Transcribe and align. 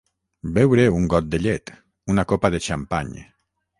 Beure 0.53 0.85
un 0.99 1.05
got 1.13 1.29
de 1.35 1.39
llet, 1.43 1.73
una 2.15 2.25
copa 2.33 2.51
de 2.57 2.63
xampany. 2.69 3.13